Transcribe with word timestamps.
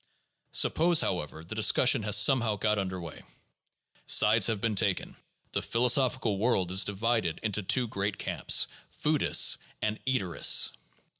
Suppose, 0.53 1.01
however, 1.01 1.43
the 1.43 1.53
discussion 1.53 2.01
has 2.01 2.17
somehow 2.17 2.55
got 2.55 2.79
under 2.79 2.99
way. 2.99 3.21
Sides 4.07 4.47
have 4.47 4.59
been 4.59 4.73
taken; 4.73 5.15
the 5.51 5.61
philosophical 5.61 6.39
world 6.39 6.71
is 6.71 6.83
divided 6.83 7.39
into 7.43 7.61
two 7.61 7.87
great 7.87 8.17
camps, 8.17 8.65
"foodists" 8.89 9.59
and 9.79 10.03
"eaterists." 10.07 10.71